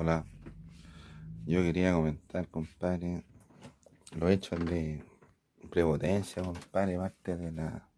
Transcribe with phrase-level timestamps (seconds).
[0.00, 0.24] Hola,
[1.44, 3.24] yo quería comentar, compadre,
[4.16, 5.02] los hechos de
[5.72, 7.88] prepotencia, compadre, parte de, la,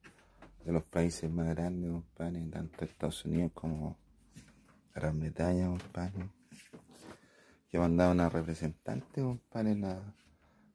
[0.64, 3.98] de los países más grandes, compadre, tanto Estados Unidos como
[4.94, 6.30] Gran Bretaña, compadre,
[7.68, 10.00] que mandado una representante, compadre, la,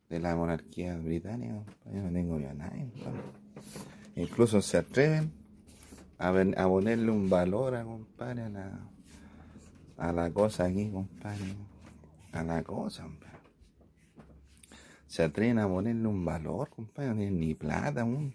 [0.08, 3.22] de la monarquía británica, compadre, no tengo yo a nadie, compadre.
[4.16, 5.34] Incluso se atreven
[6.20, 8.92] a, ven- a ponerle un valor, a, compadre, a la
[9.98, 11.56] a la cosa aquí, compadre.
[12.32, 13.30] A la cosa, hombre.
[15.08, 17.32] Se atreven a ponerle un valor, compadre.
[17.32, 18.34] Ni plata, aún.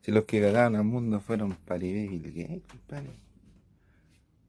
[0.00, 3.10] Si los que cagaron al mundo fueron Paribé y Bill compadre.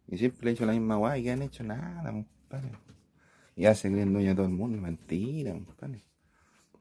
[0.08, 2.72] Y siempre he hecho la misma guay que han hecho nada, compadre.
[3.56, 4.80] Y ya se creen dueño de todo el mundo.
[4.80, 6.04] Mentira, compadre.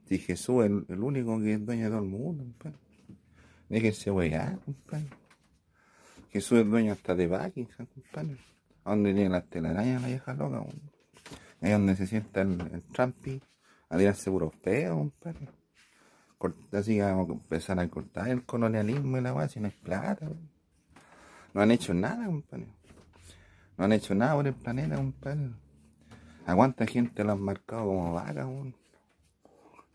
[0.07, 2.79] Si Jesús es el, único que es dueño de todo el mundo, compadre.
[3.69, 5.11] Déjense wear, compadre.
[6.31, 8.39] Jesús es dueño hasta de Buckingham, compadre.
[8.89, 10.65] ¿A dónde tiene las telarañas la vieja loca?
[11.61, 13.39] Ahí donde se sienta el, el Trumpi
[13.91, 15.47] a tirarse puros peos, compadre.
[16.73, 19.75] Así que vamos a empezar a cortar el colonialismo y la weá, si no hay
[19.75, 20.27] plata.
[21.53, 22.67] No han hecho nada, compadre.
[23.77, 25.51] No han hecho nada por el planeta, compadre.
[26.47, 28.75] ¿A cuánta gente lo han marcado como vaca, weón?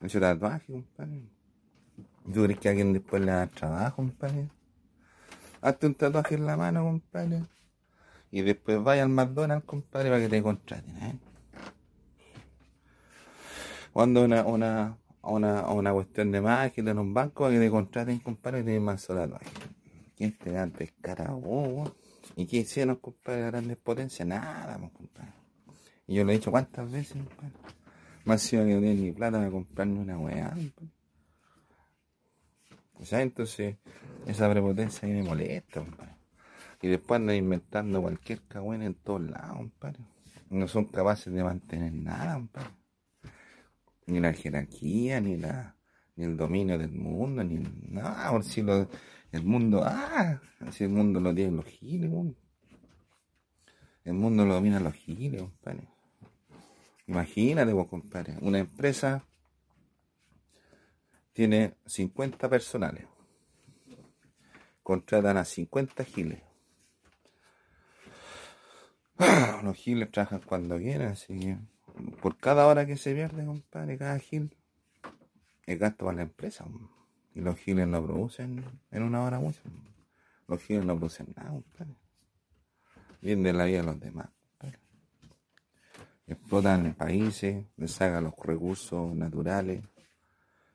[0.01, 1.23] Han hecho tatuajes, compadre.
[2.31, 4.49] ¿Tú crees que alguien después le da trabajo, compadre?
[5.61, 7.41] Hazte un tatuaje en la mano, compadre.
[8.33, 11.19] Y después vaya al McDonald's, compadre, para que te contraten, ¿eh?
[13.91, 18.17] Cuando una, una, una, una cuestión de máquina en un banco para que te contraten,
[18.17, 19.45] compadre, y te den tatuaje.
[20.17, 20.67] ¿Quién te da?
[21.29, 21.93] Oh, weón?
[22.35, 24.27] ¿Y qué hicieron, compadre, grandes potencias?
[24.27, 25.33] Nada, pues, compadre.
[26.07, 27.53] Y yo lo he dicho cuántas veces, compadre.
[28.25, 30.57] Más si no tiene ni plata para comprarme una weá.
[32.99, 33.75] O sea, entonces,
[34.25, 36.12] esa prepotencia a mí me molesta, compadre.
[36.83, 40.01] Y después andan inventando cualquier cagüena en todos lados, compadre.
[40.49, 42.71] No son capaces de mantener nada, compadre.
[44.05, 45.77] Ni la jerarquía, ni la
[46.17, 48.31] ni el dominio del mundo, ni nada.
[48.31, 48.89] Por si lo,
[49.31, 50.41] el mundo, ah,
[50.71, 52.11] si el mundo lo tienen los giles.
[54.03, 55.87] El mundo lo dominan los giles, compadre.
[57.07, 58.37] Imagínate, vos, compadre.
[58.41, 59.25] Una empresa
[61.31, 63.05] tiene 50 personales.
[64.83, 66.52] Contratan a 50 giles.
[69.63, 71.57] Los giles trabajan cuando quieran, así que
[72.21, 74.55] por cada hora que se pierde, compadre, cada gil
[75.65, 76.65] es gasto para la empresa.
[77.35, 79.61] Y los giles no producen en una hora mucho.
[80.47, 81.95] Los giles no producen nada, compadre.
[83.21, 84.29] La vida de los demás,
[84.59, 84.79] compadre.
[86.27, 89.83] Explotan países, les sacan los recursos naturales,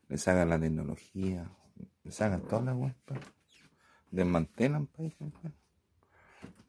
[0.08, 1.50] les sacan la tecnología,
[2.04, 3.26] les sacan todas las compadre.
[4.10, 5.54] Desmantelan países, compadre.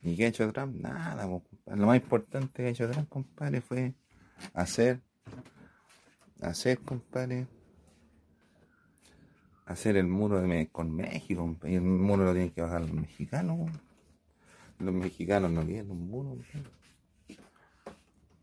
[0.01, 0.75] ¿Y qué ha hecho Trump?
[0.75, 1.27] Nada.
[1.75, 3.93] Lo más importante que ha hecho Trump, compadre, fue
[4.53, 5.01] hacer,
[6.41, 7.47] hacer, compadre,
[9.65, 10.41] hacer el muro
[10.71, 11.57] con México.
[11.63, 13.69] Y el muro lo tienen que bajar los mexicanos.
[14.79, 16.37] Los mexicanos no quieren un muro.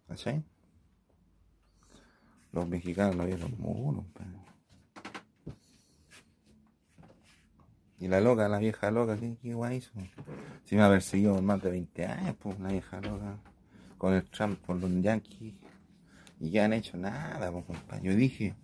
[0.07, 0.45] ¿Cachai?
[2.53, 4.56] Los mexicanos no quieren un muro, compadre.
[7.99, 9.91] Y la loca, la vieja loca, ¿qué, guay hizo?
[10.65, 13.39] Si me ha perseguido más de 20 años, pues, la vieja loca,
[13.97, 15.55] con el Trump, con los yankees,
[16.39, 18.03] y ya han hecho nada, pues, compadre.
[18.03, 18.55] Yo dije,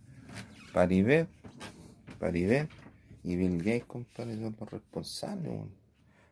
[0.75, 1.29] Paribet,
[2.19, 2.69] Paribet
[3.25, 5.63] y Bill Gates, compadre, son los responsables,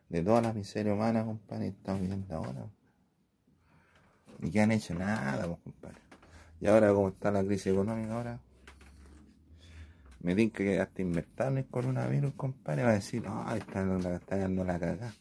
[0.09, 2.67] de toda la miseria humana, compadre, que estamos viviendo ahora.
[4.41, 5.97] Y ya han hecho nada, pues, compadre.
[6.59, 8.39] Y ahora, como está la crisis económica ahora,
[10.23, 14.15] me dicen que hasta inventar en el coronavirus, compadre, va a decir, no, está, la,
[14.15, 15.13] está dando la cagada.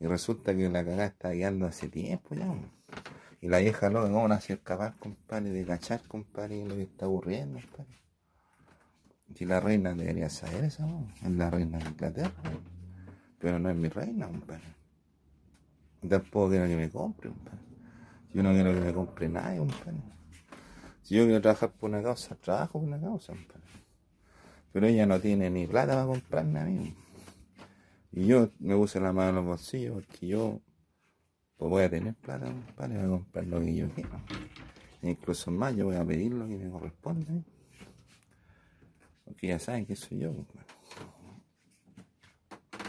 [0.00, 2.46] Y resulta que la cagada está guiando hace tiempo ya.
[3.40, 7.06] Y la vieja loca, ¿cómo a ser capaz, compadre, de cachar, compadre, lo que está
[7.06, 7.98] ocurriendo, compadre?
[9.34, 11.12] Si la reina debería saber esa, weón.
[11.22, 12.32] es la reina de Inglaterra,
[13.38, 14.74] pero no es mi reina, compadre.
[16.08, 17.58] Tampoco quiero que me compre, compadre.
[18.32, 20.02] Yo no quiero que me compre nadie, compadre.
[21.02, 23.83] Si yo quiero trabajar por una causa, trabajo por una causa, compadre.
[24.74, 26.92] Pero ella no tiene ni plata para comprarme a mí.
[28.10, 30.60] Y yo me puse la mano en los bolsillos porque yo
[31.56, 34.20] pues voy a tener plata, compadre, para comprar lo que yo quiero.
[35.00, 37.44] E incluso más, yo voy a pedir lo que me corresponde.
[39.24, 40.66] Porque ya saben que soy yo, compadre.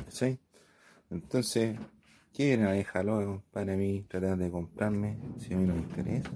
[0.07, 0.39] ¿Sí?
[1.11, 1.77] Entonces,
[2.33, 5.75] ¿qué viene la vieja loca, compadre, a mí tratar de comprarme si a mí no
[5.75, 6.31] me interesa?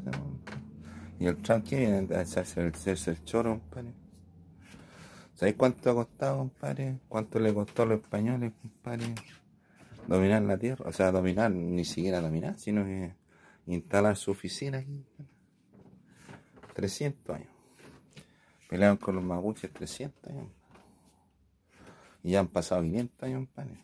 [1.20, 4.09] Y el Trump, ¿qué viene a hacerse el, hacerse el choro, compadre?
[5.40, 7.00] ¿Sabéis cuánto ha costado, compadre?
[7.08, 9.16] ¿Cuánto le costó a los españoles, compadre?
[10.06, 10.84] Dominar la tierra.
[10.86, 13.14] O sea, dominar, ni siquiera dominar, sino que
[13.66, 15.06] instalar su oficina aquí.
[16.74, 17.48] 300 años.
[18.68, 20.50] Pelearon con los mapuches 300 años.
[22.22, 23.82] Y ya han pasado 500 años, padre.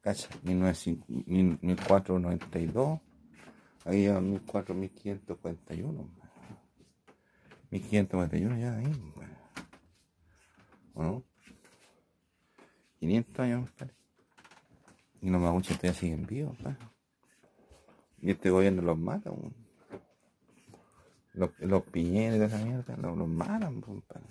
[0.00, 3.00] Cacha, 1492.
[3.84, 6.08] Ahí ya 1400, 1541.
[7.70, 8.92] 1541 ya ahí,
[10.94, 11.24] Bueno,
[13.00, 13.94] 500 años, padre.
[15.20, 16.56] Y los mapuches todavía siguen vivos.
[18.20, 19.30] Y este gobierno los mata,
[21.32, 24.24] Los, los piñeros de esa mierda, los, los matan, compadre.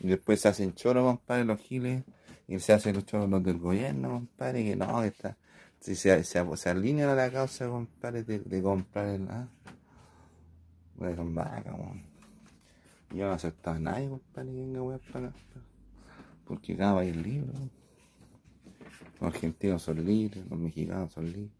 [0.00, 2.04] Y después se hacen choros, compadre, los giles.
[2.46, 5.36] Y se hacen los choros los del gobierno, compadre, que no, que está.
[5.80, 9.28] Si se, se, alinean a la causa, compadre, de, de comprar el.
[9.30, 9.48] Ah,
[10.98, 11.74] pues son vacas,
[13.14, 15.38] Yo no aceptaba a nadie, compadre, que venga weón para acá.
[16.44, 17.52] Porque cada país es libre,
[19.20, 21.52] Los argentinos son libres, los mexicanos son libres.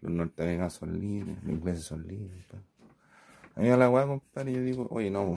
[0.00, 2.46] Los norteamericanos son libres, los ingleses son libres.
[3.54, 5.36] A mí a la weá, compadre, yo digo, oye, no,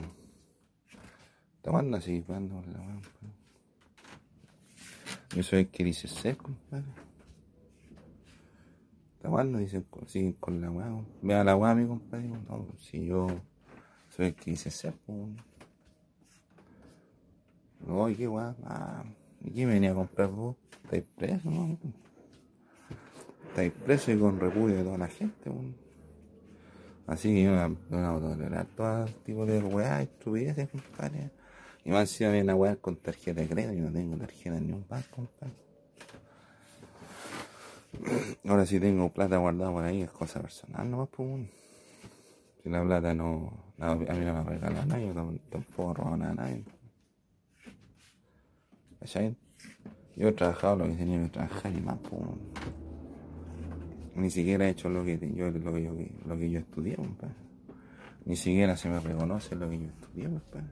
[1.56, 3.00] ¿Hasta cuándo así cuando la weá,
[5.34, 6.86] Yo soy el que dice ser, compadre.
[9.16, 10.88] ¿Hasta cuándo dicen, siguen con la weá?
[11.20, 12.28] Vea la weá, mi compadre.
[12.28, 13.26] No, si yo
[14.16, 14.92] soy el que dice.
[17.86, 18.56] No, ¿y qué weá?
[18.64, 19.04] Ah,
[19.44, 20.56] ¿y qué venía a comprar vos?
[20.84, 21.78] ¿Estáis preso, no?
[23.48, 25.50] estáis preso y con repudio de toda la gente.
[27.06, 31.30] Así que yo no voy a tolerar todo tipo de weá, estupideces, compadre.
[31.84, 34.72] Y más si viene a weá con tarjeta de crédito, yo no tengo tarjeta ni
[34.72, 35.54] un banco, compadre.
[38.46, 41.48] Ahora si tengo plata guardada por ahí es cosa personal nomás, pues
[42.66, 45.12] Si la plata no, a mí no me regala nadie,
[45.48, 46.64] tampoco robo nada a nadie.
[50.16, 52.22] Yo he trabajado lo que tenía que trabajar y más, pues.
[54.16, 55.92] Ni siquiera he hecho lo que yo, lo que yo,
[56.26, 57.36] lo que yo estudié, compadre.
[58.24, 60.66] Ni siquiera se me reconoce lo que yo estudié, compadre.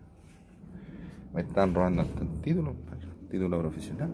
[1.33, 3.07] Me están robando hasta el título, compadre.
[3.31, 4.13] Título profesional.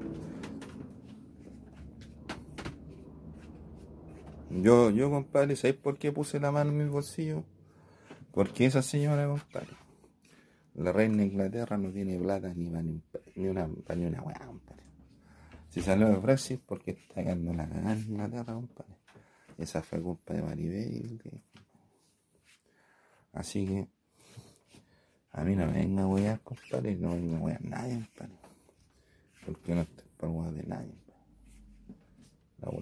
[4.50, 7.42] Yo, yo, compadre, ¿sabéis por qué puse la mano en mi bolsillo?
[8.32, 9.76] Porque esa señora, compadre,
[10.74, 13.02] la reina de Inglaterra no tiene plata ni, ni,
[13.34, 14.84] ni una, ni una weá, compadre.
[15.68, 18.94] Si salió de Brexit, porque está ganando la cagada en Inglaterra, compadre.
[19.58, 21.42] Esa fue culpa de Maribel.
[23.32, 23.88] Así que
[25.32, 28.34] a mí no me venga a compadre, no me venga a wear nadie, compadre.
[29.46, 32.78] Porque no estoy por wear de nadie, compadre.